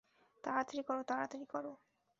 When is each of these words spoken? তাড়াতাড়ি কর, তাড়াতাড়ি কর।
তাড়াতাড়ি 0.43 0.81
কর, 0.83 0.97
তাড়াতাড়ি 1.03 1.45
কর। 1.45 1.65